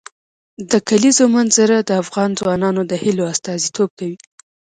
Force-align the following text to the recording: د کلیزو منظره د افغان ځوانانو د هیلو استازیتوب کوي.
د 0.71 0.73
کلیزو 0.87 1.25
منظره 1.35 1.77
د 1.81 1.91
افغان 2.03 2.29
ځوانانو 2.39 2.81
د 2.91 2.93
هیلو 3.03 3.23
استازیتوب 3.33 3.89
کوي. 3.99 4.17